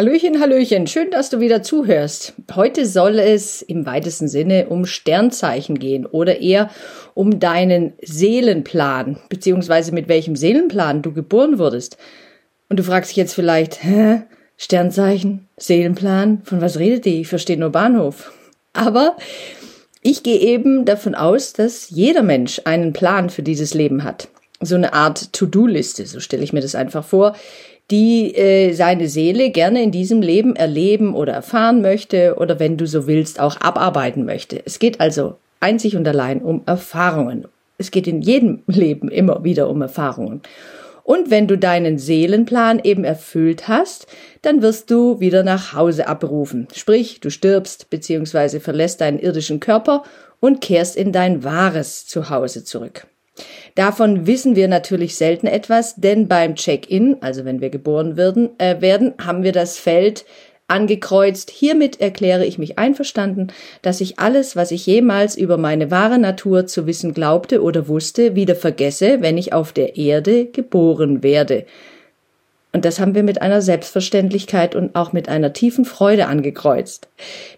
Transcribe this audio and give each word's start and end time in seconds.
Hallöchen, 0.00 0.40
Hallöchen, 0.40 0.86
schön, 0.86 1.10
dass 1.10 1.28
du 1.28 1.40
wieder 1.40 1.62
zuhörst. 1.62 2.32
Heute 2.54 2.86
soll 2.86 3.18
es 3.18 3.60
im 3.60 3.84
weitesten 3.84 4.28
Sinne 4.28 4.68
um 4.70 4.86
Sternzeichen 4.86 5.78
gehen 5.78 6.06
oder 6.06 6.40
eher 6.40 6.70
um 7.12 7.38
deinen 7.38 7.92
Seelenplan, 8.00 9.18
beziehungsweise 9.28 9.92
mit 9.92 10.08
welchem 10.08 10.36
Seelenplan 10.36 11.02
du 11.02 11.12
geboren 11.12 11.58
wurdest. 11.58 11.98
Und 12.70 12.78
du 12.78 12.82
fragst 12.82 13.10
dich 13.10 13.18
jetzt 13.18 13.34
vielleicht, 13.34 13.84
hä? 13.84 14.22
Sternzeichen, 14.56 15.48
Seelenplan, 15.58 16.40
von 16.44 16.62
was 16.62 16.78
redet 16.78 17.04
die? 17.04 17.20
Ich 17.20 17.28
verstehe 17.28 17.58
nur 17.58 17.68
Bahnhof. 17.68 18.32
Aber 18.72 19.18
ich 20.00 20.22
gehe 20.22 20.38
eben 20.38 20.86
davon 20.86 21.14
aus, 21.14 21.52
dass 21.52 21.90
jeder 21.90 22.22
Mensch 22.22 22.62
einen 22.64 22.94
Plan 22.94 23.28
für 23.28 23.42
dieses 23.42 23.74
Leben 23.74 24.02
hat. 24.02 24.28
So 24.62 24.76
eine 24.76 24.94
Art 24.94 25.34
To-Do-Liste, 25.34 26.06
so 26.06 26.20
stelle 26.20 26.42
ich 26.42 26.54
mir 26.54 26.62
das 26.62 26.74
einfach 26.74 27.04
vor, 27.04 27.34
die 27.90 28.34
äh, 28.36 28.72
seine 28.72 29.08
Seele 29.08 29.50
gerne 29.50 29.82
in 29.82 29.90
diesem 29.90 30.22
Leben 30.22 30.56
erleben 30.56 31.14
oder 31.14 31.32
erfahren 31.32 31.82
möchte 31.82 32.36
oder 32.38 32.58
wenn 32.60 32.76
du 32.76 32.86
so 32.86 33.06
willst, 33.06 33.40
auch 33.40 33.60
abarbeiten 33.60 34.24
möchte. 34.24 34.62
Es 34.64 34.78
geht 34.78 35.00
also 35.00 35.36
einzig 35.58 35.96
und 35.96 36.06
allein 36.06 36.40
um 36.42 36.62
Erfahrungen. 36.66 37.46
Es 37.78 37.90
geht 37.90 38.06
in 38.06 38.22
jedem 38.22 38.62
Leben 38.66 39.08
immer 39.08 39.44
wieder 39.44 39.68
um 39.68 39.82
Erfahrungen. 39.82 40.42
Und 41.02 41.30
wenn 41.30 41.48
du 41.48 41.58
deinen 41.58 41.98
Seelenplan 41.98 42.80
eben 42.84 43.02
erfüllt 43.02 43.66
hast, 43.66 44.06
dann 44.42 44.62
wirst 44.62 44.90
du 44.90 45.18
wieder 45.18 45.42
nach 45.42 45.74
Hause 45.74 46.06
abberufen. 46.06 46.68
Sprich, 46.72 47.18
du 47.20 47.30
stirbst 47.30 47.90
bzw. 47.90 48.60
verlässt 48.60 49.00
deinen 49.00 49.18
irdischen 49.18 49.58
Körper 49.58 50.04
und 50.38 50.60
kehrst 50.60 50.96
in 50.96 51.10
dein 51.10 51.42
wahres 51.42 52.06
Zuhause 52.06 52.64
zurück. 52.64 53.06
Davon 53.74 54.26
wissen 54.26 54.56
wir 54.56 54.68
natürlich 54.68 55.16
selten 55.16 55.46
etwas, 55.46 55.96
denn 55.96 56.28
beim 56.28 56.54
Check-in, 56.54 57.16
also 57.20 57.44
wenn 57.44 57.60
wir 57.60 57.70
geboren 57.70 58.16
werden, 58.16 58.50
äh, 58.58 58.80
werden, 58.80 59.14
haben 59.18 59.42
wir 59.42 59.52
das 59.52 59.78
Feld 59.78 60.24
angekreuzt. 60.70 61.50
Hiermit 61.50 62.00
erkläre 62.00 62.46
ich 62.46 62.58
mich 62.58 62.78
einverstanden, 62.78 63.48
dass 63.82 64.00
ich 64.00 64.18
alles, 64.18 64.56
was 64.56 64.70
ich 64.70 64.86
jemals 64.86 65.36
über 65.36 65.56
meine 65.56 65.90
wahre 65.90 66.18
Natur 66.18 66.66
zu 66.66 66.86
wissen 66.86 67.12
glaubte 67.12 67.62
oder 67.62 67.88
wusste, 67.88 68.34
wieder 68.34 68.54
vergesse, 68.54 69.20
wenn 69.20 69.36
ich 69.36 69.52
auf 69.52 69.72
der 69.72 69.96
Erde 69.96 70.46
geboren 70.46 71.22
werde. 71.22 71.66
Und 72.72 72.84
das 72.84 73.00
haben 73.00 73.14
wir 73.14 73.24
mit 73.24 73.42
einer 73.42 73.62
Selbstverständlichkeit 73.62 74.76
und 74.76 74.94
auch 74.94 75.12
mit 75.12 75.28
einer 75.28 75.52
tiefen 75.52 75.84
Freude 75.84 76.26
angekreuzt. 76.26 77.08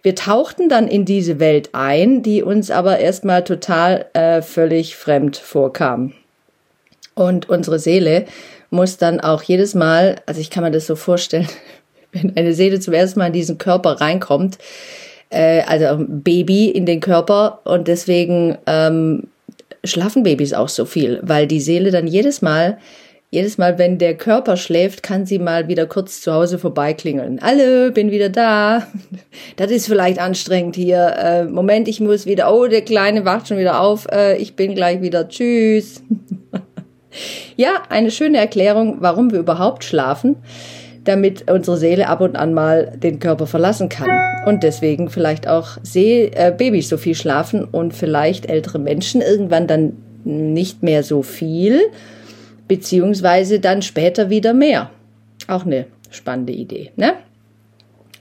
Wir 0.03 0.15
tauchten 0.15 0.69
dann 0.69 0.89
in 0.89 1.05
diese 1.05 1.39
Welt 1.39 1.71
ein, 1.73 2.23
die 2.23 2.43
uns 2.43 2.71
aber 2.71 2.99
erstmal 2.99 3.45
total 3.45 4.07
äh, 4.15 4.41
völlig 4.41 4.97
fremd 4.97 5.37
vorkam. 5.37 6.15
Und 7.15 7.49
unsere 7.51 7.79
Seele 7.79 8.25
muss 8.71 8.97
dann 8.97 9.21
auch 9.21 9.43
jedes 9.43 9.75
Mal, 9.75 10.17
also 10.25 10.41
ich 10.41 10.49
kann 10.49 10.65
mir 10.65 10.71
das 10.71 10.87
so 10.87 10.97
vorstellen, 10.97 11.49
wenn 12.13 12.35
eine 12.37 12.55
Seele 12.55 12.81
zum 12.81 12.95
ersten 12.95 13.19
Mal 13.19 13.27
in 13.27 13.33
diesen 13.35 13.59
Körper 13.59 14.01
reinkommt, 14.01 14.57
äh, 15.29 15.63
also 15.67 15.87
ein 15.87 16.23
Baby 16.23 16.71
in 16.71 16.87
den 16.87 17.01
Körper 17.01 17.61
und 17.65 17.87
deswegen 17.87 18.57
ähm, 18.67 19.29
schlafen 19.85 20.23
Babys 20.23 20.55
auch 20.55 20.69
so 20.69 20.87
viel, 20.87 21.21
weil 21.23 21.47
die 21.47 21.61
Seele 21.61 21.91
dann 21.91 22.07
jedes 22.07 22.41
Mal 22.41 22.79
jedes 23.33 23.57
Mal, 23.57 23.79
wenn 23.79 23.97
der 23.97 24.15
Körper 24.15 24.59
schläft, 24.59 25.03
kann 25.03 25.25
sie 25.25 25.39
mal 25.39 25.67
wieder 25.67 25.87
kurz 25.87 26.21
zu 26.21 26.35
Hause 26.35 26.59
vorbeiklingeln. 26.59 27.41
Hallo, 27.43 27.91
bin 27.91 28.11
wieder 28.11 28.29
da. 28.29 28.87
Das 29.57 29.71
ist 29.71 29.87
vielleicht 29.87 30.19
anstrengend 30.19 30.77
hier. 30.77 31.15
Äh, 31.19 31.45
Moment, 31.45 31.89
ich 31.89 31.99
muss 31.99 32.27
wieder. 32.27 32.55
Oh, 32.55 32.67
der 32.67 32.83
Kleine 32.83 33.25
wacht 33.25 33.49
schon 33.49 33.57
wieder 33.57 33.81
auf. 33.81 34.07
Äh, 34.13 34.37
ich 34.37 34.55
bin 34.55 34.75
gleich 34.75 35.01
wieder. 35.01 35.29
Tschüss. 35.29 36.03
ja, 37.57 37.83
eine 37.89 38.11
schöne 38.11 38.37
Erklärung, 38.37 38.99
warum 39.01 39.33
wir 39.33 39.39
überhaupt 39.39 39.85
schlafen, 39.85 40.37
damit 41.05 41.51
unsere 41.51 41.79
Seele 41.79 42.09
ab 42.09 42.21
und 42.21 42.37
an 42.37 42.53
mal 42.53 42.93
den 43.03 43.19
Körper 43.19 43.47
verlassen 43.47 43.89
kann. 43.89 44.11
Und 44.45 44.63
deswegen 44.63 45.09
vielleicht 45.09 45.49
auch 45.49 45.79
See 45.83 46.31
äh, 46.35 46.53
Babys 46.55 46.91
so 46.91 46.99
viel 46.99 47.15
schlafen 47.15 47.65
und 47.65 47.95
vielleicht 47.95 48.51
ältere 48.51 48.79
Menschen 48.79 49.23
irgendwann 49.23 49.67
dann 49.67 49.95
nicht 50.25 50.83
mehr 50.83 51.03
so 51.03 51.23
viel 51.23 51.81
beziehungsweise 52.73 53.61
dann 53.61 53.83
später 53.83 54.31
wieder 54.31 54.55
mehr. 54.55 54.91
Auch 55.47 55.67
eine 55.67 55.89
spannende 56.09 56.55
Idee, 56.55 56.91
ne? 56.97 57.13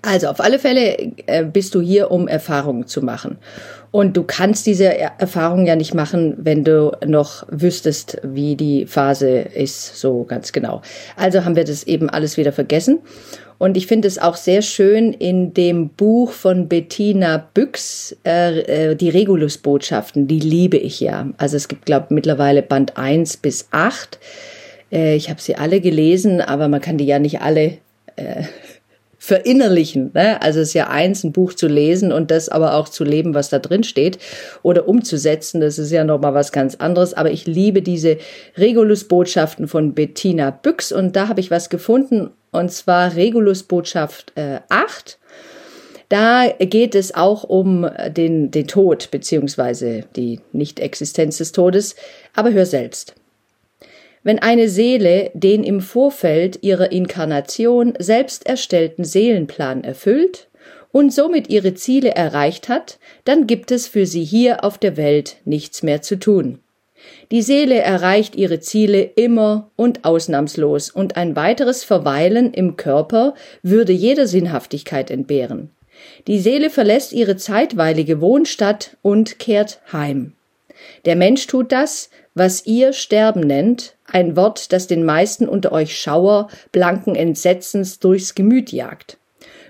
Also 0.02 0.28
auf 0.28 0.42
alle 0.42 0.60
Fälle 0.60 0.98
äh, 1.26 1.46
bist 1.46 1.74
du 1.74 1.80
hier, 1.80 2.12
um 2.12 2.28
Erfahrungen 2.28 2.86
zu 2.86 3.02
machen. 3.02 3.38
Und 3.92 4.16
du 4.16 4.24
kannst 4.24 4.66
diese 4.68 4.98
Erfahrung 4.98 5.66
ja 5.66 5.76
nicht 5.76 5.94
machen, 5.94 6.36
wenn 6.38 6.64
du 6.64 6.98
noch 7.06 7.46
wüsstest, 7.50 8.20
wie 8.24 8.56
die 8.56 8.86
Phase 8.86 9.30
ist, 9.40 9.98
so 9.98 10.24
ganz 10.24 10.54
genau. 10.54 10.82
Also 11.18 11.44
haben 11.44 11.58
wir 11.58 11.66
das 11.66 11.84
eben 11.84 12.10
alles 12.10 12.38
wieder 12.38 12.54
vergessen. 12.54 13.00
Und 13.58 13.78
ich 13.78 13.86
finde 13.86 14.08
es 14.08 14.18
auch 14.18 14.38
sehr 14.38 14.64
schön 14.64 15.14
in 15.14 15.54
dem 15.54 15.90
Buch 15.90 16.32
von 16.32 16.68
Bettina 16.68 17.46
Büchs, 17.54 18.18
äh, 18.26 18.92
äh, 18.92 18.96
die 18.96 19.10
Regulus-Botschaften, 19.10 20.28
die 20.28 20.40
liebe 20.40 20.78
ich 20.78 21.00
ja. 21.00 21.28
Also 21.38 21.58
es 21.58 21.68
gibt, 21.68 21.86
glaube 21.86 22.08
ich, 22.10 22.16
mittlerweile 22.16 22.64
Band 22.64 22.98
1 22.98 23.38
bis 23.38 23.68
8. 23.70 24.18
Äh, 24.92 25.16
ich 25.16 25.30
habe 25.30 25.40
sie 25.40 25.58
alle 25.58 25.80
gelesen, 25.80 26.42
aber 26.42 26.70
man 26.70 26.82
kann 26.82 26.98
die 26.98 27.06
ja 27.06 27.20
nicht 27.20 27.42
alle 27.42 27.78
äh, 28.16 28.46
verinnerlichen. 29.24 30.10
Ne? 30.16 30.42
Also 30.42 30.62
es 30.62 30.70
ist 30.70 30.74
ja 30.74 30.90
eins, 30.90 31.24
ein 31.24 31.32
Buch 31.32 31.54
zu 31.54 31.68
lesen 31.68 32.12
und 32.12 32.32
das 32.32 32.50
aber 32.50 32.74
auch 32.74 32.90
zu 32.90 33.04
leben, 33.04 33.36
was 33.36 33.50
da 33.50 33.60
drin 33.60 33.84
steht 33.84 34.18
oder 34.64 34.88
umzusetzen. 34.88 35.62
Das 35.62 35.78
ist 35.78 35.92
ja 35.92 36.04
nochmal 36.04 36.34
was 36.34 36.52
ganz 36.52 36.74
anderes. 36.78 37.14
Aber 37.14 37.30
ich 37.30 37.46
liebe 37.46 37.84
diese 37.84 38.18
Regulus-Botschaften 38.58 39.68
von 39.68 39.94
Bettina 39.94 40.50
Büchs 40.50 40.92
und 40.92 41.16
da 41.16 41.28
habe 41.28 41.40
ich 41.40 41.52
was 41.52 41.70
gefunden 41.70 42.32
und 42.50 42.72
zwar 42.72 43.16
Regulus 43.16 43.62
Botschaft 43.62 44.34
äh, 44.36 44.62
8. 44.70 45.20
Da 46.10 46.48
geht 46.58 46.96
es 46.96 47.14
auch 47.14 47.44
um 47.44 47.88
den, 48.08 48.50
den 48.50 48.68
Tod 48.68 49.12
beziehungsweise 49.12 50.06
die 50.16 50.40
Nichtexistenz 50.52 51.38
des 51.38 51.52
Todes. 51.52 51.96
Aber 52.36 52.52
hör 52.52 52.66
selbst. 52.66 53.14
Wenn 54.24 54.40
eine 54.40 54.70
Seele 54.70 55.32
den 55.34 55.64
im 55.64 55.82
Vorfeld 55.82 56.60
ihrer 56.62 56.92
Inkarnation 56.92 57.94
selbst 57.98 58.46
erstellten 58.46 59.04
Seelenplan 59.04 59.84
erfüllt 59.84 60.48
und 60.92 61.12
somit 61.12 61.50
ihre 61.50 61.74
Ziele 61.74 62.12
erreicht 62.12 62.70
hat, 62.70 63.00
dann 63.24 63.48
gibt 63.48 63.72
es 63.72 63.88
für 63.88 64.06
sie 64.06 64.24
hier 64.24 64.64
auf 64.64 64.78
der 64.78 64.96
Welt 64.96 65.38
nichts 65.46 65.82
mehr 65.82 66.02
zu 66.04 66.18
tun. 66.18 66.60
Die 67.32 67.42
Seele 67.42 67.80
erreicht 67.80 68.36
ihre 68.36 68.60
Ziele 68.60 69.02
immer 69.02 69.72
und 69.76 70.06
ausnahmslos, 70.06 70.92
und 70.92 71.18
ein 71.18 71.36
weiteres 71.36 71.84
Verweilen 71.84 72.54
im 72.54 72.78
Körper 72.78 73.34
würde 73.64 73.92
jeder 73.94 74.28
Sinnhaftigkeit 74.28 75.10
entbehren. 75.10 75.72
Die 76.28 76.40
Seele 76.40 76.70
verlässt 76.70 77.14
ihre 77.14 77.38
zeitweilige 77.38 78.22
Wohnstadt 78.22 78.98
und 79.02 79.40
kehrt 79.40 79.80
heim. 79.92 80.34
Der 81.06 81.16
Mensch 81.16 81.48
tut 81.48 81.72
das, 81.72 82.10
was 82.34 82.66
ihr 82.66 82.94
Sterben 82.94 83.42
nennt, 83.42 83.96
ein 84.06 84.36
Wort, 84.36 84.72
das 84.72 84.88
den 84.88 85.04
meisten 85.04 85.48
unter 85.48 85.72
euch 85.72 85.98
Schauer 85.98 86.50
blanken 86.72 87.16
Entsetzens 87.16 88.00
durchs 88.00 88.36
Gemüt 88.36 88.72
jagt. 88.72 89.18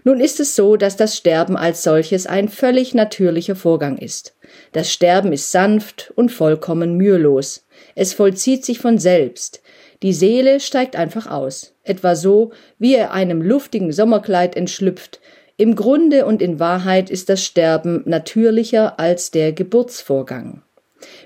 Nun 0.03 0.19
ist 0.19 0.39
es 0.39 0.55
so, 0.55 0.77
dass 0.77 0.97
das 0.97 1.15
Sterben 1.15 1.55
als 1.55 1.83
solches 1.83 2.25
ein 2.25 2.49
völlig 2.49 2.93
natürlicher 2.93 3.55
Vorgang 3.55 3.97
ist. 3.97 4.35
Das 4.71 4.91
Sterben 4.91 5.31
ist 5.31 5.51
sanft 5.51 6.11
und 6.15 6.31
vollkommen 6.31 6.97
mühelos. 6.97 7.65
Es 7.95 8.13
vollzieht 8.13 8.65
sich 8.65 8.79
von 8.79 8.97
selbst. 8.97 9.61
Die 10.01 10.13
Seele 10.13 10.59
steigt 10.59 10.95
einfach 10.95 11.27
aus, 11.27 11.75
etwa 11.83 12.15
so, 12.15 12.51
wie 12.79 12.95
er 12.95 13.11
einem 13.11 13.41
luftigen 13.41 13.91
Sommerkleid 13.91 14.55
entschlüpft. 14.55 15.19
Im 15.57 15.75
Grunde 15.75 16.25
und 16.25 16.41
in 16.41 16.59
Wahrheit 16.59 17.11
ist 17.11 17.29
das 17.29 17.43
Sterben 17.45 18.01
natürlicher 18.05 18.99
als 18.99 19.29
der 19.29 19.53
Geburtsvorgang. 19.53 20.63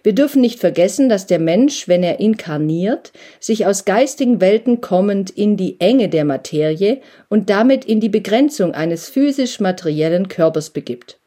Wir 0.04 0.13
dürfen 0.13 0.42
nicht 0.42 0.60
vergessen, 0.60 1.10
dass 1.10 1.27
der 1.27 1.39
Mensch, 1.39 1.88
wenn 1.88 2.04
er 2.04 2.19
inkarniert, 2.19 3.12
sich 3.39 3.66
aus 3.66 3.86
geistigen 3.86 4.42
Welten 4.42 4.81
kommend 4.81 5.30
in 5.30 5.57
die 5.57 5.80
Enge 5.80 6.10
der 6.10 6.25
Materie 6.25 7.01
und 7.30 7.50
damit 7.50 7.86
in 7.86 8.00
die 8.00 8.10
Begrenzung 8.10 8.74
eines 8.74 9.10
physisch-materiellen 9.10 10.27
Körpers 10.27 10.69
begibt. 10.69 11.19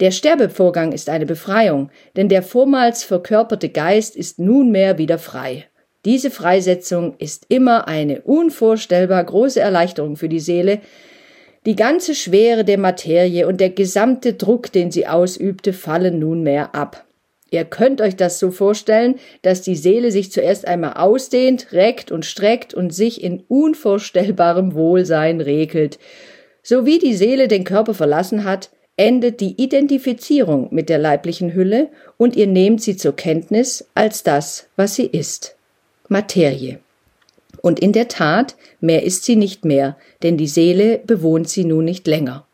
Der 0.00 0.10
Sterbevorgang 0.10 0.92
ist 0.92 1.08
eine 1.08 1.26
Befreiung, 1.26 1.90
denn 2.16 2.28
der 2.28 2.42
vormals 2.42 3.04
verkörperte 3.04 3.68
Geist 3.68 4.16
ist 4.16 4.38
nunmehr 4.38 4.98
wieder 4.98 5.18
frei. 5.18 5.66
Diese 6.04 6.30
Freisetzung 6.30 7.14
ist 7.18 7.46
immer 7.48 7.88
eine 7.88 8.22
unvorstellbar 8.22 9.22
große 9.24 9.60
Erleichterung 9.60 10.16
für 10.16 10.28
die 10.28 10.40
Seele, 10.40 10.80
Die 11.66 11.76
ganze 11.76 12.14
Schwere 12.14 12.62
der 12.62 12.76
Materie 12.76 13.48
und 13.48 13.58
der 13.58 13.70
gesamte 13.70 14.34
Druck, 14.34 14.70
den 14.70 14.90
sie 14.90 15.06
ausübte, 15.06 15.72
fallen 15.72 16.18
nunmehr 16.18 16.74
ab. 16.74 17.06
Ihr 17.54 17.64
könnt 17.64 18.00
euch 18.00 18.16
das 18.16 18.40
so 18.40 18.50
vorstellen, 18.50 19.14
dass 19.42 19.62
die 19.62 19.76
Seele 19.76 20.10
sich 20.10 20.32
zuerst 20.32 20.66
einmal 20.66 20.94
ausdehnt, 20.94 21.68
reckt 21.70 22.10
und 22.10 22.26
streckt 22.26 22.74
und 22.74 22.92
sich 22.92 23.22
in 23.22 23.44
unvorstellbarem 23.46 24.74
Wohlsein 24.74 25.40
regelt. 25.40 26.00
So 26.64 26.84
wie 26.84 26.98
die 26.98 27.14
Seele 27.14 27.46
den 27.46 27.62
Körper 27.62 27.94
verlassen 27.94 28.42
hat, 28.42 28.70
endet 28.96 29.40
die 29.40 29.62
Identifizierung 29.62 30.66
mit 30.74 30.88
der 30.88 30.98
leiblichen 30.98 31.54
Hülle 31.54 31.90
und 32.16 32.34
ihr 32.34 32.48
nehmt 32.48 32.82
sie 32.82 32.96
zur 32.96 33.14
Kenntnis 33.14 33.88
als 33.94 34.24
das, 34.24 34.66
was 34.74 34.96
sie 34.96 35.06
ist. 35.06 35.54
Materie. 36.08 36.80
Und 37.62 37.78
in 37.78 37.92
der 37.92 38.08
Tat, 38.08 38.56
mehr 38.80 39.04
ist 39.04 39.22
sie 39.22 39.36
nicht 39.36 39.64
mehr, 39.64 39.96
denn 40.24 40.36
die 40.36 40.48
Seele 40.48 41.00
bewohnt 41.06 41.48
sie 41.48 41.64
nun 41.64 41.84
nicht 41.84 42.08
länger. 42.08 42.48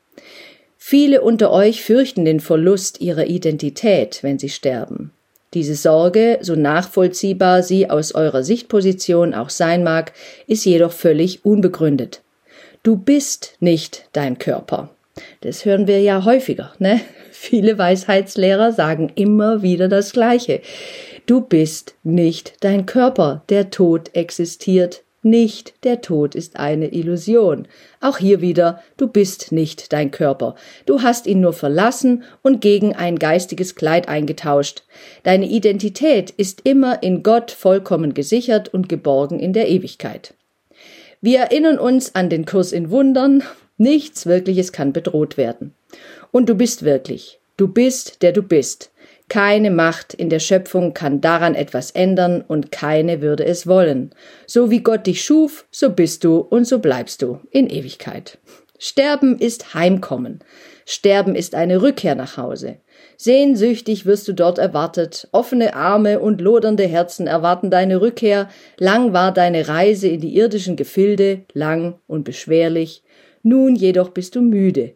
Viele 0.91 1.21
unter 1.21 1.53
euch 1.53 1.85
fürchten 1.85 2.25
den 2.25 2.41
Verlust 2.41 3.01
ihrer 3.01 3.27
Identität, 3.27 4.25
wenn 4.25 4.41
sie 4.41 4.49
sterben. 4.49 5.13
Diese 5.55 5.77
Sorge, 5.77 6.41
so 6.41 6.57
nachvollziehbar 6.57 7.63
sie 7.63 7.89
aus 7.89 8.13
eurer 8.13 8.43
Sichtposition 8.43 9.33
auch 9.33 9.51
sein 9.51 9.85
mag, 9.85 10.13
ist 10.49 10.65
jedoch 10.65 10.91
völlig 10.91 11.45
unbegründet. 11.45 12.23
Du 12.83 12.97
bist 12.97 13.55
nicht 13.61 14.09
dein 14.15 14.39
Körper. 14.39 14.91
Das 15.43 15.65
hören 15.65 15.87
wir 15.87 16.01
ja 16.01 16.25
häufiger, 16.25 16.73
ne? 16.81 17.01
Viele 17.31 17.79
Weisheitslehrer 17.79 18.73
sagen 18.73 19.13
immer 19.15 19.63
wieder 19.63 19.87
das 19.87 20.11
Gleiche. 20.11 20.61
Du 21.25 21.41
bist 21.41 21.95
nicht 22.03 22.55
dein 22.65 22.85
Körper. 22.85 23.45
Der 23.49 23.71
Tod 23.71 24.17
existiert 24.17 25.05
nicht, 25.23 25.85
der 25.85 26.01
Tod 26.01 26.35
ist 26.35 26.57
eine 26.57 26.95
Illusion. 26.95 27.69
Auch 28.01 28.17
hier 28.17 28.41
wieder, 28.41 28.83
du 28.97 29.07
bist 29.07 29.53
nicht 29.53 29.93
dein 29.93 30.11
Körper. 30.11 30.55
Du 30.87 31.03
hast 31.03 31.27
ihn 31.27 31.41
nur 31.41 31.53
verlassen 31.53 32.25
und 32.41 32.63
gegen 32.63 32.95
ein 32.97 33.19
geistiges 33.19 33.75
Kleid 33.75 34.09
eingetauscht. 34.09 34.83
Deine 35.23 35.47
Identität 35.47 36.31
ist 36.31 36.63
immer 36.65 37.03
in 37.03 37.23
Gott 37.23 37.51
vollkommen 37.51 38.15
gesichert 38.15 38.73
und 38.73 38.89
geborgen 38.89 39.41
in 39.41 39.53
der 39.53 39.69
Ewigkeit. 39.69 40.33
Wir 41.21 41.41
erinnern 41.41 41.79
uns 41.79 42.15
an 42.15 42.31
den 42.31 42.47
Kurs 42.47 42.73
in 42.73 42.91
Wundern. 42.91 43.43
Nichts 43.77 44.25
Wirkliches 44.25 44.73
kann 44.73 44.95
bedroht 44.95 45.37
werden. 45.37 45.75
Und 46.33 46.49
du 46.49 46.55
bist 46.55 46.83
wirklich. 46.83 47.41
Du 47.59 47.69
bist, 47.69 48.23
der 48.23 48.33
du 48.33 48.43
bist. 48.43 48.91
Keine 49.31 49.71
Macht 49.71 50.13
in 50.13 50.29
der 50.29 50.41
Schöpfung 50.41 50.93
kann 50.93 51.21
daran 51.21 51.55
etwas 51.55 51.93
ändern 51.93 52.43
und 52.47 52.73
keine 52.73 53.23
würde 53.23 53.45
es 53.47 53.69
wollen. 53.69 54.11
So 54.45 54.73
wie 54.73 54.81
Gott 54.81 55.07
dich 55.07 55.23
schuf, 55.23 55.67
so 55.71 55.91
bist 55.91 56.25
du 56.25 56.39
und 56.39 56.65
so 56.65 56.81
bleibst 56.81 57.23
du 57.23 57.39
in 57.53 57.71
Ewigkeit. 57.71 58.39
Sterben 58.77 59.39
ist 59.39 59.73
Heimkommen. 59.73 60.41
Sterben 60.85 61.37
ist 61.37 61.55
eine 61.55 61.81
Rückkehr 61.81 62.17
nach 62.17 62.39
Hause. 62.39 62.79
Sehnsüchtig 63.17 64.05
wirst 64.05 64.27
du 64.27 64.33
dort 64.33 64.59
erwartet, 64.59 65.29
offene 65.31 65.77
Arme 65.77 66.19
und 66.19 66.41
lodernde 66.41 66.89
Herzen 66.89 67.29
erwarten 67.29 67.71
deine 67.71 68.01
Rückkehr, 68.01 68.49
lang 68.79 69.13
war 69.13 69.33
deine 69.33 69.69
Reise 69.69 70.09
in 70.09 70.21
die 70.21 70.35
irdischen 70.35 70.75
Gefilde, 70.75 71.43
lang 71.53 72.01
und 72.09 72.25
beschwerlich, 72.25 73.05
nun 73.45 73.77
jedoch 73.77 74.09
bist 74.09 74.35
du 74.35 74.43
müde, 74.43 74.95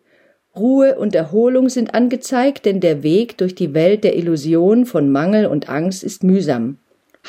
Ruhe 0.56 0.96
und 0.96 1.14
Erholung 1.14 1.68
sind 1.68 1.94
angezeigt, 1.94 2.64
denn 2.64 2.80
der 2.80 3.02
Weg 3.02 3.38
durch 3.38 3.54
die 3.54 3.74
Welt 3.74 4.04
der 4.04 4.16
Illusion 4.16 4.86
von 4.86 5.10
Mangel 5.10 5.46
und 5.46 5.68
Angst 5.68 6.04
ist 6.04 6.22
mühsam. 6.22 6.78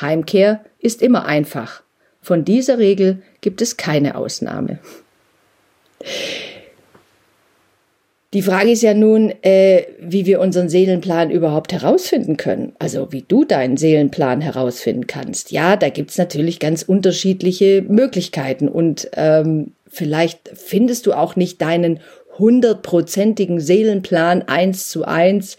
Heimkehr 0.00 0.64
ist 0.78 1.02
immer 1.02 1.26
einfach. 1.26 1.82
Von 2.20 2.44
dieser 2.44 2.78
Regel 2.78 3.22
gibt 3.40 3.62
es 3.62 3.76
keine 3.76 4.16
Ausnahme. 4.16 4.78
Die 8.32 8.42
Frage 8.42 8.70
ist 8.70 8.82
ja 8.82 8.92
nun, 8.92 9.32
äh, 9.42 9.84
wie 9.98 10.26
wir 10.26 10.40
unseren 10.40 10.68
Seelenplan 10.68 11.30
überhaupt 11.30 11.72
herausfinden 11.72 12.36
können. 12.36 12.74
Also 12.78 13.12
wie 13.12 13.24
du 13.26 13.44
deinen 13.44 13.76
Seelenplan 13.76 14.40
herausfinden 14.40 15.06
kannst. 15.06 15.52
Ja, 15.52 15.76
da 15.76 15.88
gibt's 15.88 16.18
natürlich 16.18 16.58
ganz 16.58 16.82
unterschiedliche 16.82 17.82
Möglichkeiten 17.82 18.68
und 18.68 19.08
ähm, 19.14 19.72
vielleicht 19.86 20.50
findest 20.54 21.06
du 21.06 21.12
auch 21.12 21.36
nicht 21.36 21.62
deinen 21.62 22.00
hundertprozentigen 22.38 23.60
Seelenplan 23.60 24.42
eins 24.42 24.88
zu 24.88 25.04
eins. 25.04 25.56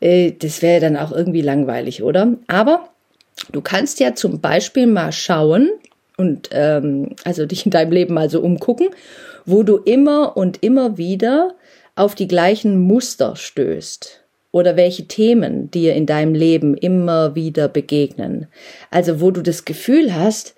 Äh, 0.00 0.32
das 0.32 0.62
wäre 0.62 0.80
dann 0.80 0.96
auch 0.96 1.12
irgendwie 1.12 1.42
langweilig, 1.42 2.02
oder? 2.02 2.34
Aber 2.46 2.88
du 3.52 3.60
kannst 3.60 4.00
ja 4.00 4.14
zum 4.14 4.40
Beispiel 4.40 4.86
mal 4.86 5.12
schauen 5.12 5.70
und 6.16 6.50
ähm, 6.52 7.16
also 7.24 7.46
dich 7.46 7.64
in 7.64 7.70
deinem 7.70 7.92
Leben 7.92 8.14
mal 8.14 8.30
so 8.30 8.40
umgucken, 8.40 8.88
wo 9.44 9.62
du 9.62 9.76
immer 9.78 10.36
und 10.36 10.62
immer 10.62 10.96
wieder 10.96 11.54
auf 11.96 12.14
die 12.14 12.28
gleichen 12.28 12.78
Muster 12.78 13.36
stößt 13.36 14.24
oder 14.50 14.76
welche 14.76 15.06
Themen 15.06 15.70
dir 15.70 15.94
in 15.94 16.06
deinem 16.06 16.34
Leben 16.34 16.76
immer 16.76 17.34
wieder 17.34 17.68
begegnen. 17.68 18.46
Also 18.90 19.20
wo 19.20 19.30
du 19.30 19.42
das 19.42 19.64
Gefühl 19.64 20.14
hast, 20.14 20.54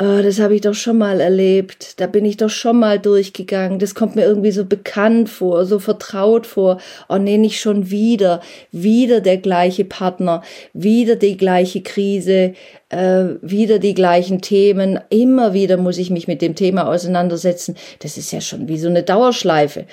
oh, 0.00 0.22
das 0.22 0.40
habe 0.40 0.54
ich 0.54 0.62
doch 0.62 0.74
schon 0.74 0.98
mal 0.98 1.20
erlebt, 1.20 2.00
da 2.00 2.06
bin 2.06 2.24
ich 2.24 2.38
doch 2.38 2.48
schon 2.48 2.78
mal 2.78 2.98
durchgegangen, 2.98 3.78
das 3.78 3.94
kommt 3.94 4.16
mir 4.16 4.24
irgendwie 4.24 4.50
so 4.50 4.64
bekannt 4.64 5.28
vor, 5.28 5.66
so 5.66 5.78
vertraut 5.78 6.46
vor, 6.46 6.78
oh 7.08 7.18
nee, 7.18 7.36
nicht 7.36 7.60
schon 7.60 7.90
wieder, 7.90 8.40
wieder 8.72 9.20
der 9.20 9.36
gleiche 9.36 9.84
Partner, 9.84 10.42
wieder 10.72 11.16
die 11.16 11.36
gleiche 11.36 11.82
Krise, 11.82 12.54
äh, 12.88 13.24
wieder 13.42 13.78
die 13.78 13.94
gleichen 13.94 14.40
Themen, 14.40 14.98
immer 15.10 15.52
wieder 15.52 15.76
muss 15.76 15.98
ich 15.98 16.10
mich 16.10 16.26
mit 16.26 16.40
dem 16.40 16.54
Thema 16.54 16.88
auseinandersetzen, 16.88 17.76
das 17.98 18.16
ist 18.16 18.32
ja 18.32 18.40
schon 18.40 18.68
wie 18.68 18.78
so 18.78 18.88
eine 18.88 19.02
Dauerschleife. 19.02 19.84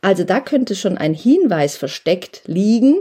Also 0.00 0.24
da 0.24 0.40
könnte 0.40 0.74
schon 0.74 0.96
ein 0.96 1.14
Hinweis 1.14 1.76
versteckt 1.76 2.42
liegen, 2.46 2.96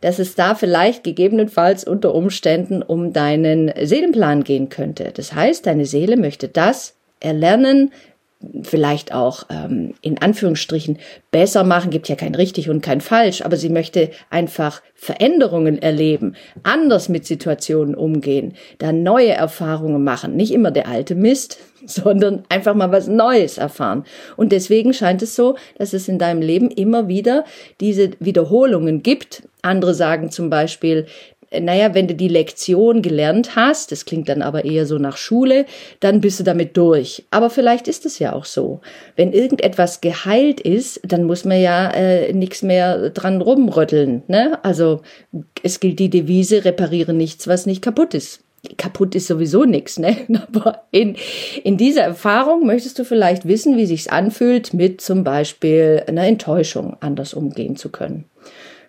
dass 0.00 0.18
es 0.18 0.34
da 0.34 0.54
vielleicht 0.54 1.04
gegebenenfalls 1.04 1.84
unter 1.84 2.14
Umständen 2.14 2.82
um 2.82 3.12
deinen 3.12 3.72
Seelenplan 3.82 4.44
gehen 4.44 4.68
könnte. 4.68 5.10
Das 5.14 5.32
heißt, 5.32 5.66
deine 5.66 5.86
Seele 5.86 6.16
möchte 6.16 6.48
das 6.48 6.94
erlernen, 7.18 7.90
vielleicht 8.62 9.14
auch 9.14 9.44
ähm, 9.48 9.94
in 10.02 10.18
Anführungsstrichen 10.18 10.98
besser 11.30 11.64
machen, 11.64 11.90
gibt 11.90 12.08
ja 12.08 12.16
kein 12.16 12.34
richtig 12.34 12.68
und 12.68 12.82
kein 12.82 13.00
falsch, 13.00 13.42
aber 13.42 13.56
sie 13.56 13.70
möchte 13.70 14.10
einfach 14.28 14.82
Veränderungen 14.94 15.80
erleben, 15.80 16.36
anders 16.62 17.08
mit 17.08 17.26
Situationen 17.26 17.94
umgehen, 17.94 18.54
da 18.78 18.92
neue 18.92 19.32
Erfahrungen 19.32 20.04
machen, 20.04 20.36
nicht 20.36 20.52
immer 20.52 20.70
der 20.70 20.86
alte 20.86 21.14
Mist, 21.14 21.58
sondern 22.04 22.44
einfach 22.48 22.74
mal 22.74 22.92
was 22.92 23.08
Neues 23.08 23.58
erfahren. 23.58 24.04
Und 24.36 24.52
deswegen 24.52 24.92
scheint 24.92 25.22
es 25.22 25.36
so, 25.36 25.56
dass 25.78 25.92
es 25.92 26.08
in 26.08 26.18
deinem 26.18 26.42
Leben 26.42 26.70
immer 26.70 27.08
wieder 27.08 27.44
diese 27.80 28.10
Wiederholungen 28.20 29.02
gibt. 29.02 29.42
Andere 29.62 29.94
sagen 29.94 30.30
zum 30.30 30.50
Beispiel, 30.50 31.06
naja, 31.60 31.94
wenn 31.94 32.08
du 32.08 32.14
die 32.14 32.28
Lektion 32.28 33.02
gelernt 33.02 33.54
hast, 33.56 33.92
das 33.92 34.04
klingt 34.04 34.28
dann 34.28 34.42
aber 34.42 34.64
eher 34.64 34.86
so 34.86 34.98
nach 34.98 35.16
Schule, 35.16 35.66
dann 36.00 36.20
bist 36.20 36.40
du 36.40 36.44
damit 36.44 36.76
durch. 36.76 37.24
Aber 37.30 37.50
vielleicht 37.50 37.88
ist 37.88 38.04
es 38.04 38.18
ja 38.18 38.32
auch 38.32 38.44
so. 38.44 38.80
Wenn 39.14 39.32
irgendetwas 39.32 40.00
geheilt 40.00 40.60
ist, 40.60 41.00
dann 41.04 41.24
muss 41.24 41.44
man 41.44 41.60
ja 41.60 41.90
äh, 41.90 42.32
nichts 42.32 42.62
mehr 42.62 43.10
dran 43.10 43.40
rumrütteln. 43.40 44.22
Ne? 44.26 44.58
Also 44.64 45.02
es 45.62 45.80
gilt 45.80 45.98
die 45.98 46.10
Devise, 46.10 46.64
repariere 46.64 47.12
nichts, 47.12 47.46
was 47.46 47.66
nicht 47.66 47.82
kaputt 47.82 48.14
ist. 48.14 48.45
Kaputt 48.76 49.14
ist 49.14 49.28
sowieso 49.28 49.64
nichts, 49.64 49.98
ne? 49.98 50.16
Aber 50.52 50.82
in, 50.90 51.16
in 51.62 51.76
dieser 51.76 52.02
Erfahrung 52.02 52.66
möchtest 52.66 52.98
du 52.98 53.04
vielleicht 53.04 53.46
wissen, 53.46 53.76
wie 53.76 53.86
sich's 53.86 54.08
anfühlt, 54.08 54.74
mit 54.74 55.00
zum 55.00 55.24
Beispiel 55.24 56.02
einer 56.06 56.26
Enttäuschung 56.26 56.96
anders 57.00 57.34
umgehen 57.34 57.76
zu 57.76 57.90
können 57.90 58.24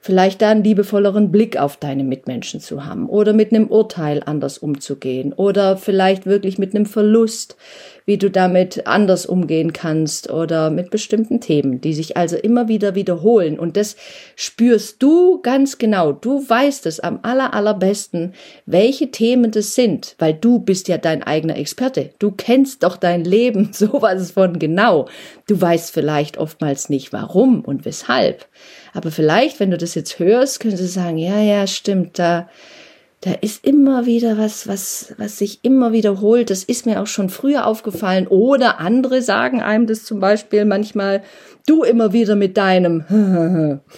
vielleicht 0.08 0.42
da 0.42 0.52
einen 0.52 0.64
liebevolleren 0.64 1.34
Blick 1.34 1.58
auf 1.58 1.76
deine 1.76 2.06
Mitmenschen 2.06 2.62
zu 2.62 2.86
haben 2.86 3.10
oder 3.10 3.34
mit 3.34 3.52
einem 3.52 3.68
Urteil 3.68 4.24
anders 4.26 4.58
umzugehen 4.58 5.34
oder 5.34 5.76
vielleicht 5.76 6.26
wirklich 6.26 6.58
mit 6.58 6.74
einem 6.74 6.86
Verlust, 6.86 7.58
wie 8.06 8.18
du 8.18 8.32
damit 8.32 8.88
anders 8.88 9.26
umgehen 9.26 9.74
kannst 9.74 10.32
oder 10.32 10.70
mit 10.70 10.92
bestimmten 10.92 11.42
Themen, 11.42 11.82
die 11.82 11.94
sich 11.94 12.16
also 12.16 12.38
immer 12.38 12.70
wieder 12.70 12.96
wiederholen. 12.96 13.60
Und 13.60 13.76
das 13.76 13.98
spürst 14.38 15.04
du 15.04 15.42
ganz 15.42 15.78
genau. 15.78 16.14
Du 16.14 16.42
weißt 16.48 16.86
es 16.86 17.02
am 17.02 17.20
aller, 17.24 17.54
allerbesten, 17.54 18.34
welche 18.66 19.12
Themen 19.12 19.52
das 19.52 19.76
sind, 19.76 20.16
weil 20.20 20.34
du 20.34 20.60
bist 20.60 20.88
ja 20.88 20.98
dein 20.98 21.22
eigener 21.22 21.58
Experte. 21.58 22.12
Du 22.18 22.32
kennst 22.32 22.84
doch 22.84 22.96
dein 22.96 23.26
Leben 23.26 23.70
sowas 23.74 24.32
von 24.32 24.58
genau. 24.58 25.10
Du 25.46 25.60
weißt 25.60 25.94
vielleicht 25.94 26.38
oftmals 26.38 26.88
nicht 26.88 27.12
warum 27.12 27.60
und 27.60 27.84
weshalb. 27.84 28.48
Aber 28.98 29.12
vielleicht, 29.12 29.60
wenn 29.60 29.70
du 29.70 29.78
das 29.78 29.94
jetzt 29.94 30.18
hörst, 30.18 30.60
könntest 30.60 30.82
du 30.82 30.88
sagen, 30.88 31.20
ja, 31.20 31.40
ja, 31.40 31.68
stimmt, 31.68 32.18
da, 32.18 32.50
da 33.22 33.32
ist 33.42 33.64
immer 33.64 34.08
wieder 34.08 34.40
was, 34.40 34.68
was, 34.68 35.14
was 35.20 35.38
sich 35.38 35.60
immer 35.62 35.92
wiederholt. 35.92 36.50
Das 36.50 36.64
ist 36.64 36.88
mir 36.88 37.00
auch 37.00 37.06
schon 37.06 37.30
früher 37.30 37.68
aufgefallen. 37.68 38.26
Oder 38.26 38.80
andere 38.80 39.22
sagen 39.22 39.62
einem 39.62 39.86
das 39.86 40.04
zum 40.04 40.20
Beispiel 40.20 40.66
manchmal, 40.66 41.22
du 41.68 41.84
immer 41.84 42.12
wieder 42.12 42.36
mit 42.36 42.58
deinem. 42.58 43.80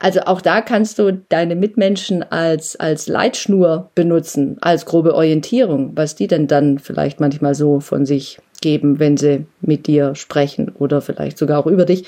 Also 0.00 0.22
auch 0.22 0.40
da 0.40 0.60
kannst 0.60 0.98
du 0.98 1.22
deine 1.28 1.54
Mitmenschen 1.54 2.24
als, 2.24 2.74
als 2.74 3.06
Leitschnur 3.06 3.92
benutzen, 3.94 4.56
als 4.60 4.86
grobe 4.86 5.14
Orientierung, 5.14 5.92
was 5.94 6.16
die 6.16 6.26
denn 6.26 6.48
dann 6.48 6.80
vielleicht 6.80 7.20
manchmal 7.20 7.54
so 7.54 7.78
von 7.78 8.04
sich 8.04 8.40
geben, 8.60 8.98
wenn 8.98 9.16
sie 9.16 9.46
mit 9.60 9.86
dir 9.86 10.16
sprechen 10.16 10.72
oder 10.76 11.00
vielleicht 11.00 11.38
sogar 11.38 11.60
auch 11.60 11.66
über 11.66 11.84
dich. 11.84 12.06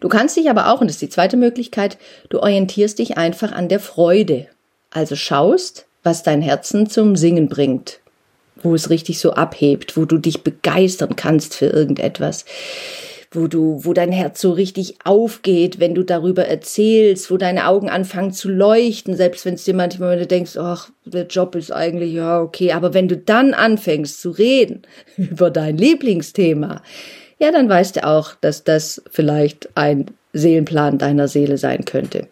Du 0.00 0.08
kannst 0.08 0.36
dich 0.36 0.50
aber 0.50 0.72
auch, 0.72 0.80
und 0.80 0.88
das 0.88 0.96
ist 0.96 1.02
die 1.02 1.08
zweite 1.08 1.36
Möglichkeit, 1.36 1.98
du 2.28 2.40
orientierst 2.40 2.98
dich 2.98 3.16
einfach 3.16 3.52
an 3.52 3.68
der 3.68 3.80
Freude. 3.80 4.46
Also 4.90 5.16
schaust, 5.16 5.86
was 6.02 6.22
dein 6.22 6.42
Herzen 6.42 6.88
zum 6.88 7.16
Singen 7.16 7.48
bringt, 7.48 8.00
wo 8.62 8.74
es 8.74 8.90
richtig 8.90 9.18
so 9.18 9.32
abhebt, 9.32 9.96
wo 9.96 10.04
du 10.04 10.18
dich 10.18 10.42
begeistern 10.42 11.16
kannst 11.16 11.54
für 11.54 11.66
irgendetwas 11.66 12.44
wo 13.34 13.46
du, 13.46 13.80
wo 13.82 13.92
dein 13.92 14.12
Herz 14.12 14.40
so 14.40 14.52
richtig 14.52 14.96
aufgeht, 15.04 15.80
wenn 15.80 15.94
du 15.94 16.02
darüber 16.02 16.46
erzählst, 16.46 17.30
wo 17.30 17.36
deine 17.36 17.66
Augen 17.66 17.88
anfangen 17.88 18.32
zu 18.32 18.48
leuchten, 18.48 19.16
selbst 19.16 19.44
wenn 19.44 19.54
es 19.54 19.64
dir 19.64 19.74
manchmal, 19.74 20.12
wenn 20.12 20.20
du 20.20 20.26
denkst, 20.26 20.56
ach, 20.56 20.90
der 21.04 21.26
Job 21.26 21.54
ist 21.54 21.72
eigentlich, 21.72 22.12
ja, 22.12 22.40
okay, 22.40 22.72
aber 22.72 22.94
wenn 22.94 23.08
du 23.08 23.16
dann 23.16 23.54
anfängst 23.54 24.20
zu 24.20 24.30
reden 24.30 24.82
über 25.16 25.50
dein 25.50 25.76
Lieblingsthema, 25.76 26.82
ja, 27.38 27.50
dann 27.50 27.68
weißt 27.68 27.96
du 27.96 28.06
auch, 28.06 28.34
dass 28.40 28.64
das 28.64 29.02
vielleicht 29.10 29.68
ein 29.76 30.06
Seelenplan 30.32 30.98
deiner 30.98 31.28
Seele 31.28 31.58
sein 31.58 31.84
könnte. 31.84 32.28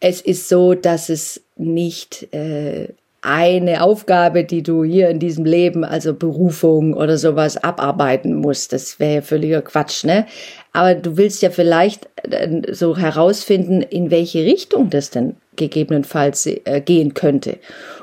Es 0.00 0.20
ist 0.20 0.48
so, 0.48 0.74
dass 0.74 1.08
es 1.08 1.40
nicht 1.56 2.32
äh, 2.32 2.88
eine 3.20 3.82
Aufgabe, 3.82 4.44
die 4.44 4.62
du 4.62 4.84
hier 4.84 5.08
in 5.08 5.18
diesem 5.18 5.44
Leben, 5.44 5.84
also 5.84 6.14
Berufung 6.14 6.94
oder 6.94 7.18
sowas, 7.18 7.56
abarbeiten 7.56 8.34
musst. 8.34 8.72
Das 8.72 9.00
wäre 9.00 9.16
ja 9.16 9.22
völliger 9.22 9.62
Quatsch, 9.62 10.04
ne? 10.04 10.26
Aber 10.72 10.94
du 10.94 11.16
willst 11.16 11.42
ja 11.42 11.50
vielleicht 11.50 12.08
äh, 12.22 12.72
so 12.72 12.96
herausfinden, 12.96 13.82
in 13.82 14.10
welche 14.10 14.44
Richtung 14.44 14.90
das 14.90 15.10
denn 15.10 15.34
gegebenenfalls 15.56 16.46
äh, 16.46 16.80
gehen 16.84 17.14
könnte. 17.14 17.58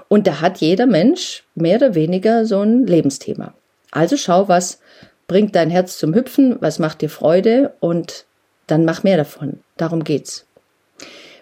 Und 0.10 0.28
da 0.28 0.42
hat 0.42 0.58
jeder 0.58 0.86
Mensch 0.86 1.44
mehr 1.56 1.78
oder 1.78 1.96
weniger 1.96 2.46
so 2.46 2.60
ein 2.60 2.86
Lebensthema. 2.86 3.54
Also 3.92 4.18
schau, 4.18 4.50
was 4.50 4.80
bringt 5.28 5.56
dein 5.56 5.70
Herz 5.70 5.98
zum 5.98 6.14
Hüpfen, 6.14 6.58
was 6.60 6.80
macht 6.80 7.02
dir 7.02 7.10
Freude 7.10 7.74
und 7.80 8.26
dann 8.68 8.86
mach 8.86 9.04
mehr 9.04 9.18
davon. 9.18 9.60
Darum 9.78 10.04
geht's. 10.04 10.48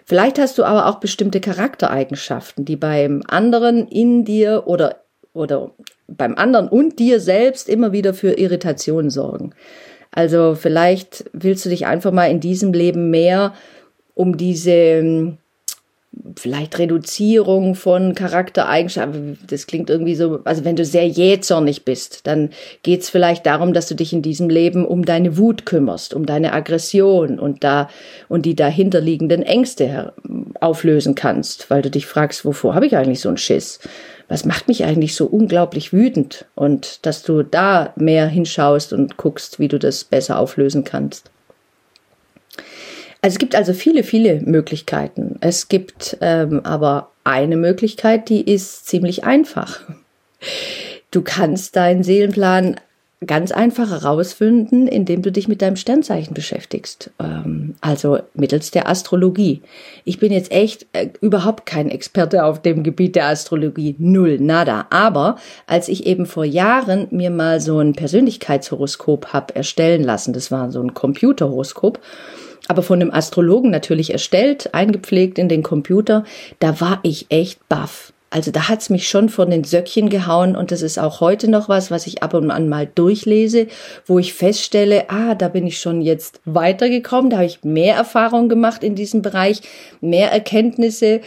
Vielleicht 0.04 0.38
hast 0.38 0.58
du 0.58 0.64
aber 0.64 0.86
auch 0.86 1.00
bestimmte 1.00 1.40
Charaktereigenschaften, 1.40 2.64
die 2.64 2.76
beim 2.76 3.22
anderen 3.26 3.88
in 3.88 4.24
dir 4.24 4.64
oder, 4.66 5.00
oder 5.32 5.72
beim 6.06 6.34
anderen 6.34 6.68
und 6.68 6.98
dir 6.98 7.20
selbst 7.20 7.68
immer 7.68 7.92
wieder 7.92 8.12
für 8.12 8.32
Irritation 8.38 9.08
sorgen. 9.08 9.54
Also 10.10 10.54
vielleicht 10.54 11.24
willst 11.32 11.64
du 11.64 11.70
dich 11.70 11.86
einfach 11.86 12.12
mal 12.12 12.30
in 12.30 12.40
diesem 12.40 12.72
Leben 12.72 13.10
mehr 13.10 13.54
um 14.14 14.36
diese 14.36 15.36
vielleicht 16.36 16.78
Reduzierung 16.78 17.74
von 17.74 18.14
Charaktereigenschaften. 18.14 19.38
Das 19.46 19.66
klingt 19.66 19.90
irgendwie 19.90 20.14
so, 20.14 20.40
also 20.44 20.64
wenn 20.64 20.76
du 20.76 20.84
sehr 20.84 21.06
jähzornig 21.06 21.84
bist, 21.84 22.26
dann 22.26 22.50
geht's 22.82 23.10
vielleicht 23.10 23.46
darum, 23.46 23.72
dass 23.72 23.88
du 23.88 23.94
dich 23.94 24.12
in 24.12 24.22
diesem 24.22 24.48
Leben 24.48 24.84
um 24.84 25.04
deine 25.04 25.36
Wut 25.36 25.66
kümmerst, 25.66 26.14
um 26.14 26.26
deine 26.26 26.52
Aggression 26.52 27.38
und 27.38 27.64
da 27.64 27.88
und 28.28 28.46
die 28.46 28.54
dahinterliegenden 28.54 29.42
Ängste 29.42 30.12
auflösen 30.60 31.14
kannst, 31.14 31.70
weil 31.70 31.82
du 31.82 31.90
dich 31.90 32.06
fragst, 32.06 32.44
wovor 32.44 32.74
habe 32.74 32.86
ich 32.86 32.96
eigentlich 32.96 33.20
so 33.20 33.28
einen 33.28 33.38
Schiss? 33.38 33.80
Was 34.28 34.44
macht 34.44 34.68
mich 34.68 34.84
eigentlich 34.84 35.14
so 35.14 35.26
unglaublich 35.26 35.92
wütend? 35.92 36.46
Und 36.54 37.04
dass 37.06 37.22
du 37.22 37.42
da 37.42 37.92
mehr 37.96 38.26
hinschaust 38.26 38.92
und 38.92 39.16
guckst, 39.16 39.58
wie 39.58 39.68
du 39.68 39.78
das 39.78 40.04
besser 40.04 40.38
auflösen 40.38 40.84
kannst. 40.84 41.30
Also 43.24 43.36
es 43.36 43.38
gibt 43.38 43.54
also 43.54 43.72
viele, 43.72 44.02
viele 44.02 44.42
Möglichkeiten. 44.42 45.36
Es 45.40 45.68
gibt 45.68 46.18
ähm, 46.20 46.60
aber 46.62 47.08
eine 47.24 47.56
Möglichkeit, 47.56 48.28
die 48.28 48.42
ist 48.42 48.86
ziemlich 48.86 49.24
einfach. 49.24 49.80
Du 51.10 51.22
kannst 51.22 51.74
deinen 51.74 52.02
Seelenplan 52.02 52.76
ganz 53.24 53.50
einfach 53.50 53.88
herausfinden, 53.88 54.86
indem 54.86 55.22
du 55.22 55.32
dich 55.32 55.48
mit 55.48 55.62
deinem 55.62 55.76
Sternzeichen 55.76 56.34
beschäftigst. 56.34 57.12
Ähm, 57.18 57.76
also 57.80 58.18
mittels 58.34 58.72
der 58.72 58.90
Astrologie. 58.90 59.62
Ich 60.04 60.18
bin 60.18 60.30
jetzt 60.30 60.52
echt 60.52 60.84
äh, 60.92 61.08
überhaupt 61.22 61.64
kein 61.64 61.88
Experte 61.88 62.44
auf 62.44 62.60
dem 62.60 62.82
Gebiet 62.82 63.16
der 63.16 63.28
Astrologie. 63.28 63.94
Null, 63.96 64.38
nada. 64.38 64.86
Aber 64.90 65.36
als 65.66 65.88
ich 65.88 66.04
eben 66.04 66.26
vor 66.26 66.44
Jahren 66.44 67.08
mir 67.10 67.30
mal 67.30 67.58
so 67.62 67.78
ein 67.78 67.94
Persönlichkeitshoroskop 67.94 69.32
hab 69.32 69.56
erstellen 69.56 70.02
lassen, 70.02 70.34
das 70.34 70.50
war 70.50 70.70
so 70.70 70.82
ein 70.82 70.92
Computerhoroskop, 70.92 72.00
aber 72.68 72.82
von 72.82 73.00
einem 73.00 73.12
Astrologen 73.12 73.70
natürlich 73.70 74.12
erstellt, 74.12 74.72
eingepflegt 74.72 75.38
in 75.38 75.48
den 75.48 75.62
Computer, 75.62 76.24
da 76.58 76.80
war 76.80 77.00
ich 77.02 77.26
echt 77.28 77.68
baff. 77.68 78.12
Also 78.34 78.50
da 78.50 78.68
hat's 78.68 78.90
mich 78.90 79.08
schon 79.08 79.28
von 79.28 79.48
den 79.48 79.62
Söckchen 79.62 80.08
gehauen 80.08 80.56
und 80.56 80.72
das 80.72 80.82
ist 80.82 80.98
auch 80.98 81.20
heute 81.20 81.48
noch 81.48 81.68
was, 81.68 81.92
was 81.92 82.08
ich 82.08 82.24
ab 82.24 82.34
und 82.34 82.50
an 82.50 82.68
mal 82.68 82.88
durchlese, 82.92 83.68
wo 84.06 84.18
ich 84.18 84.34
feststelle, 84.34 85.04
ah, 85.08 85.36
da 85.36 85.46
bin 85.46 85.68
ich 85.68 85.78
schon 85.78 86.00
jetzt 86.00 86.40
weitergekommen, 86.44 87.30
da 87.30 87.36
habe 87.36 87.46
ich 87.46 87.62
mehr 87.62 87.94
Erfahrung 87.94 88.48
gemacht 88.48 88.82
in 88.82 88.96
diesem 88.96 89.22
Bereich, 89.22 89.60
mehr 90.00 90.32
Erkenntnisse 90.32 91.20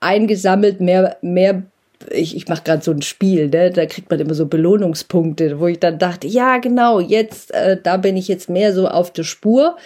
eingesammelt, 0.00 0.82
mehr, 0.82 1.16
mehr 1.22 1.62
ich, 2.10 2.36
ich 2.36 2.48
mache 2.48 2.62
gerade 2.62 2.82
so 2.82 2.90
ein 2.90 3.02
Spiel, 3.02 3.48
ne? 3.48 3.70
da 3.70 3.86
kriegt 3.86 4.10
man 4.10 4.20
immer 4.20 4.34
so 4.34 4.44
Belohnungspunkte, 4.46 5.60
wo 5.60 5.66
ich 5.66 5.80
dann 5.80 5.98
dachte, 5.98 6.26
ja 6.26 6.58
genau, 6.58 7.00
jetzt, 7.00 7.54
äh, 7.54 7.78
da 7.82 7.96
bin 7.96 8.18
ich 8.18 8.28
jetzt 8.28 8.50
mehr 8.50 8.74
so 8.74 8.86
auf 8.86 9.12
der 9.12 9.24
Spur 9.24 9.76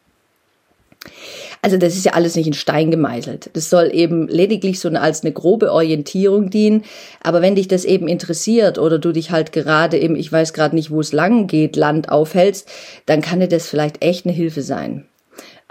Also 1.62 1.76
das 1.76 1.94
ist 1.94 2.06
ja 2.06 2.12
alles 2.12 2.36
nicht 2.36 2.46
in 2.46 2.52
Stein 2.52 2.90
gemeißelt. 2.90 3.50
Das 3.54 3.68
soll 3.68 3.90
eben 3.92 4.28
lediglich 4.28 4.80
so 4.80 4.88
als 4.90 5.22
eine 5.22 5.32
grobe 5.32 5.72
Orientierung 5.72 6.50
dienen. 6.50 6.84
Aber 7.22 7.42
wenn 7.42 7.54
dich 7.54 7.68
das 7.68 7.84
eben 7.84 8.08
interessiert 8.08 8.78
oder 8.78 8.98
du 8.98 9.12
dich 9.12 9.30
halt 9.30 9.52
gerade 9.52 9.98
eben, 9.98 10.16
ich 10.16 10.30
weiß 10.30 10.52
gerade 10.52 10.74
nicht, 10.74 10.90
wo 10.90 11.00
es 11.00 11.12
lang 11.12 11.46
geht, 11.46 11.76
Land 11.76 12.10
aufhältst, 12.10 12.68
dann 13.06 13.20
kann 13.20 13.40
dir 13.40 13.48
das 13.48 13.66
vielleicht 13.66 14.02
echt 14.02 14.26
eine 14.26 14.34
Hilfe 14.34 14.62
sein. 14.62 15.06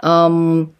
Ähm, 0.02 0.70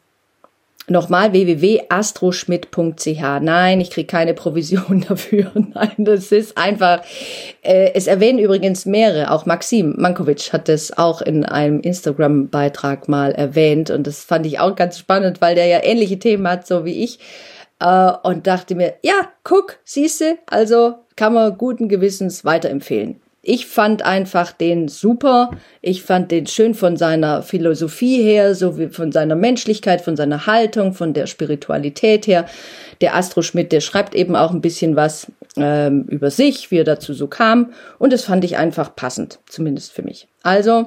Nochmal 0.91 1.33
www.astroschmidt.ch. 1.33 3.23
Nein, 3.41 3.81
ich 3.81 3.91
kriege 3.91 4.09
keine 4.09 4.35
Provision 4.35 5.05
dafür. 5.09 5.53
Nein, 5.55 5.93
das 5.99 6.33
ist 6.33 6.59
einfach. 6.59 7.03
Äh, 7.63 7.93
es 7.95 8.09
erwähnen 8.09 8.41
übrigens 8.41 8.87
mehrere. 8.87 9.31
Auch 9.31 9.47
Maxim 9.47 9.95
Mankovic 9.99 10.53
hat 10.53 10.69
das 10.69 10.99
auch 10.99 11.23
in 11.23 11.45
einem 11.45 11.79
Instagram-Beitrag 11.81 13.09
mal 13.09 13.31
erwähnt. 13.31 13.91
Und 13.91 14.09
das 14.09 14.25
fand 14.25 14.47
ich 14.47 14.59
auch 14.59 14.75
ganz 14.75 14.99
spannend, 14.99 15.41
weil 15.41 15.55
der 15.55 15.67
ja 15.67 15.79
ähnliche 15.85 16.19
Themen 16.19 16.49
hat, 16.49 16.67
so 16.67 16.85
wie 16.85 17.05
ich. 17.05 17.21
Äh, 17.79 18.11
und 18.25 18.49
dachte 18.49 18.75
mir, 18.75 18.95
ja, 19.03 19.29
guck, 19.45 19.79
siehste, 19.85 20.39
also 20.47 20.97
kann 21.15 21.35
man 21.35 21.57
guten 21.57 21.89
Gewissens 21.89 22.45
weiterempfehlen 22.45 23.21
ich 23.51 23.67
fand 23.67 24.03
einfach 24.03 24.53
den 24.53 24.87
super. 24.87 25.51
Ich 25.83 26.05
fand 26.05 26.31
den 26.31 26.47
schön 26.47 26.73
von 26.73 26.97
seiner 26.97 27.43
Philosophie 27.43 28.23
her, 28.23 28.55
so 28.55 28.79
wie 28.79 28.87
von 28.87 29.11
seiner 29.11 29.35
Menschlichkeit, 29.35 30.03
von 30.03 30.17
seiner 30.17 30.47
Haltung, 30.47 30.93
von 30.93 31.15
der 31.15 31.27
Spiritualität 31.27 32.29
her. 32.29 32.47
Der 33.01 33.17
Astro 33.17 33.43
Schmidt, 33.43 33.73
der 33.73 33.81
schreibt 33.81 34.15
eben 34.15 34.37
auch 34.37 34.53
ein 34.53 34.61
bisschen 34.61 34.95
was 34.95 35.33
ähm, 35.57 36.05
über 36.05 36.31
sich, 36.31 36.71
wie 36.71 36.79
er 36.79 36.85
dazu 36.85 37.13
so 37.13 37.27
kam. 37.27 37.73
Und 37.99 38.13
das 38.13 38.23
fand 38.23 38.45
ich 38.45 38.57
einfach 38.57 38.95
passend, 38.95 39.41
zumindest 39.49 39.91
für 39.91 40.03
mich. 40.03 40.29
Also 40.45 40.87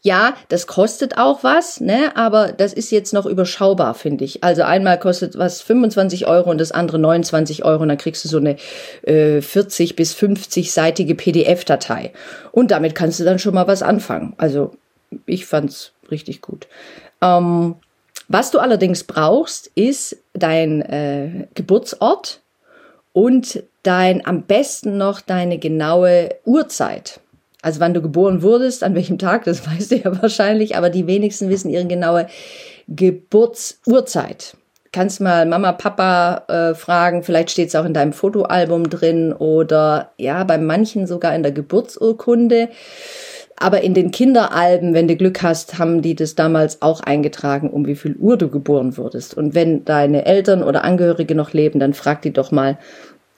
ja, 0.00 0.34
das 0.48 0.66
kostet 0.66 1.18
auch 1.18 1.44
was, 1.44 1.80
ne? 1.80 2.16
aber 2.16 2.52
das 2.52 2.72
ist 2.72 2.90
jetzt 2.90 3.12
noch 3.12 3.26
überschaubar, 3.26 3.94
finde 3.94 4.24
ich. 4.24 4.42
Also 4.42 4.62
einmal 4.62 4.98
kostet 4.98 5.36
was 5.38 5.60
25 5.60 6.26
Euro 6.26 6.50
und 6.50 6.58
das 6.58 6.72
andere 6.72 6.98
29 6.98 7.64
Euro 7.64 7.82
und 7.82 7.88
dann 7.88 7.98
kriegst 7.98 8.24
du 8.24 8.28
so 8.28 8.38
eine 8.38 8.56
äh, 9.02 9.40
40 9.40 9.96
bis 9.96 10.14
50-seitige 10.14 11.14
PDF-Datei. 11.14 12.12
Und 12.50 12.70
damit 12.70 12.94
kannst 12.94 13.20
du 13.20 13.24
dann 13.24 13.38
schon 13.38 13.54
mal 13.54 13.66
was 13.66 13.82
anfangen. 13.82 14.34
Also 14.38 14.72
ich 15.26 15.46
fand's 15.46 15.92
richtig 16.10 16.40
gut. 16.40 16.66
Ähm, 17.20 17.76
was 18.28 18.50
du 18.50 18.58
allerdings 18.58 19.04
brauchst, 19.04 19.70
ist 19.74 20.16
dein 20.32 20.80
äh, 20.82 21.46
Geburtsort 21.54 22.40
und 23.12 23.62
dein 23.82 24.24
am 24.24 24.42
besten 24.42 24.96
noch 24.96 25.20
deine 25.20 25.58
genaue 25.58 26.30
Uhrzeit. 26.44 27.20
Also 27.62 27.78
wann 27.78 27.94
du 27.94 28.02
geboren 28.02 28.42
wurdest, 28.42 28.82
an 28.82 28.96
welchem 28.96 29.18
Tag, 29.18 29.44
das 29.44 29.66
weißt 29.70 29.92
du 29.92 29.96
ja 29.96 30.20
wahrscheinlich, 30.20 30.76
aber 30.76 30.90
die 30.90 31.06
wenigsten 31.06 31.48
wissen 31.48 31.70
ihre 31.70 31.86
genaue 31.86 32.26
Geburtsurzeit. 32.88 34.56
Kannst 34.90 35.22
mal 35.22 35.46
Mama, 35.46 35.72
Papa 35.72 36.44
äh, 36.48 36.74
fragen, 36.74 37.22
vielleicht 37.22 37.50
steht 37.50 37.68
es 37.68 37.74
auch 37.76 37.86
in 37.86 37.94
deinem 37.94 38.12
Fotoalbum 38.12 38.90
drin 38.90 39.32
oder 39.32 40.10
ja, 40.18 40.44
bei 40.44 40.58
manchen 40.58 41.06
sogar 41.06 41.34
in 41.34 41.42
der 41.42 41.52
Geburtsurkunde. 41.52 42.68
Aber 43.56 43.82
in 43.82 43.94
den 43.94 44.10
Kinderalben, 44.10 44.92
wenn 44.92 45.08
du 45.08 45.16
Glück 45.16 45.42
hast, 45.42 45.78
haben 45.78 46.02
die 46.02 46.16
das 46.16 46.34
damals 46.34 46.82
auch 46.82 47.00
eingetragen, 47.00 47.70
um 47.70 47.86
wie 47.86 47.94
viel 47.94 48.16
Uhr 48.16 48.36
du 48.36 48.48
geboren 48.48 48.96
wurdest. 48.96 49.34
Und 49.34 49.54
wenn 49.54 49.84
deine 49.84 50.26
Eltern 50.26 50.62
oder 50.64 50.84
Angehörige 50.84 51.36
noch 51.36 51.52
leben, 51.52 51.78
dann 51.78 51.94
frag 51.94 52.22
die 52.22 52.32
doch 52.32 52.50
mal 52.50 52.76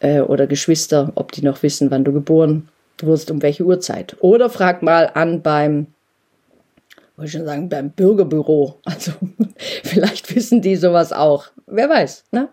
äh, 0.00 0.22
oder 0.22 0.46
Geschwister, 0.46 1.12
ob 1.14 1.30
die 1.30 1.42
noch 1.42 1.62
wissen, 1.62 1.90
wann 1.90 2.04
du 2.04 2.12
geboren 2.12 2.68
Du 2.96 3.06
wirst 3.06 3.30
um 3.30 3.42
welche 3.42 3.64
Uhrzeit. 3.64 4.16
Oder 4.20 4.50
frag 4.50 4.82
mal 4.82 5.10
an 5.14 5.42
beim, 5.42 5.88
wollte 7.16 7.26
ich 7.26 7.32
schon 7.32 7.44
sagen, 7.44 7.68
beim 7.68 7.90
Bürgerbüro. 7.90 8.80
Also 8.84 9.12
vielleicht 9.82 10.34
wissen 10.34 10.62
die 10.62 10.76
sowas 10.76 11.12
auch. 11.12 11.46
Wer 11.66 11.88
weiß. 11.88 12.24
Ne? 12.30 12.48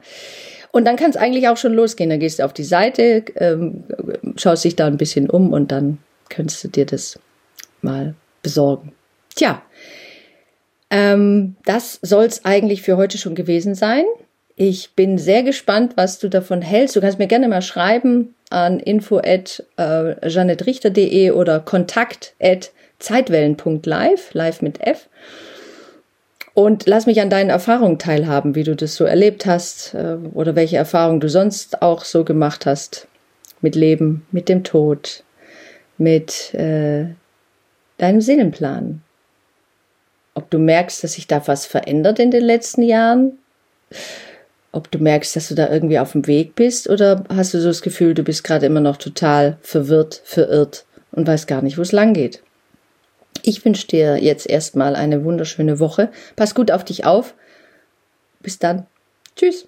Und 0.71 0.86
dann 0.86 0.95
kann 0.95 1.10
es 1.10 1.17
eigentlich 1.17 1.48
auch 1.48 1.57
schon 1.57 1.74
losgehen. 1.74 2.10
Dann 2.10 2.19
gehst 2.19 2.39
du 2.39 2.45
auf 2.45 2.53
die 2.53 2.63
Seite, 2.63 3.25
ähm, 3.36 3.83
schaust 4.38 4.63
dich 4.63 4.75
da 4.75 4.88
ein 4.88 4.98
bisschen 4.98 5.29
um 5.29 5.53
und 5.53 5.71
dann 5.71 5.98
könntest 6.29 6.63
du 6.63 6.69
dir 6.69 6.86
das 6.86 7.19
mal 7.81 8.15
besorgen. 8.41 8.93
Tja, 9.36 9.62
ähm, 10.89 11.55
das 11.65 12.00
soll 12.01 12.25
es 12.25 12.45
eigentlich 12.45 12.81
für 12.81 12.98
heute 12.98 13.17
schon 13.17 13.36
gewesen 13.36 13.75
sein. 13.75 14.05
Ich 14.63 14.93
bin 14.93 15.17
sehr 15.17 15.41
gespannt, 15.41 15.93
was 15.95 16.19
du 16.19 16.29
davon 16.29 16.61
hältst. 16.61 16.95
Du 16.95 17.01
kannst 17.01 17.17
mir 17.17 17.25
gerne 17.25 17.47
mal 17.47 17.63
schreiben 17.63 18.35
an 18.51 18.79
info 18.79 19.17
at 19.17 19.63
äh, 19.77 21.31
oder 21.31 21.59
kontakt 21.61 22.35
at 22.39 22.71
zeitwellen.live, 23.00 24.33
live 24.35 24.61
mit 24.61 24.79
F. 24.79 25.09
Und 26.53 26.85
lass 26.85 27.07
mich 27.07 27.21
an 27.21 27.31
deinen 27.31 27.50
Erfahrungen 27.50 27.97
teilhaben, 27.97 28.53
wie 28.53 28.61
du 28.61 28.75
das 28.75 28.93
so 28.93 29.03
erlebt 29.03 29.47
hast 29.47 29.95
äh, 29.95 30.17
oder 30.31 30.55
welche 30.55 30.77
Erfahrungen 30.77 31.21
du 31.21 31.27
sonst 31.27 31.81
auch 31.81 32.03
so 32.03 32.24
gemacht 32.24 32.67
hast 32.67 33.07
mit 33.61 33.74
Leben, 33.74 34.27
mit 34.31 34.47
dem 34.47 34.63
Tod, 34.63 35.24
mit 35.97 36.53
äh, 36.53 37.05
deinem 37.97 38.21
Seelenplan. 38.21 39.01
Ob 40.35 40.51
du 40.51 40.59
merkst, 40.59 41.03
dass 41.03 41.13
sich 41.13 41.25
da 41.25 41.47
was 41.47 41.65
verändert 41.65 42.19
in 42.19 42.29
den 42.29 42.43
letzten 42.43 42.83
Jahren 42.83 43.39
ob 44.72 44.90
du 44.92 45.00
merkst, 45.00 45.36
dass 45.36 45.50
du 45.50 45.55
da 45.55 45.70
irgendwie 45.70 46.00
auf 46.00 46.14
dem 46.14 46.27
Weg 46.27 46.55
bist 46.55 46.90
oder 46.90 47.24
hast 47.29 47.53
du 47.53 47.60
so 47.60 47.68
das 47.68 47.81
Gefühl, 47.81 48.14
du 48.14 48.24
bist 48.24 48.44
gerade 48.44 48.66
immer 48.66 48.79
noch 48.79 48.98
total 48.98 49.57
verwirrt, 49.62 50.22
verirrt 50.24 50.86
und 51.12 51.27
weißt 51.27 51.48
gar 51.48 51.62
nicht, 51.62 51.77
wo 51.77 51.81
es 51.81 51.92
lang 51.92 52.14
geht. 52.14 52.42
Ich 53.44 53.66
wünsche 53.66 53.88
dir 53.88 54.18
jetzt 54.18 54.50
erstmal 54.50 54.96
eine 54.96 55.24
wunderschöne 55.24 55.79
Woche. 55.79 56.10
Pass 56.36 56.55
gut 56.55 56.72
auf 56.72 56.86
dich 56.86 57.05
auf. 57.05 57.34
Bis 58.42 58.60
dann. 58.60 58.86
Tschüss. 59.36 59.68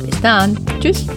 Dann. 0.21 0.57
Tschüss. 0.79 1.07